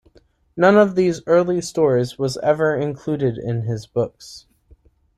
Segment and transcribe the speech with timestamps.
[0.57, 4.47] None of these early stories was ever included in his books.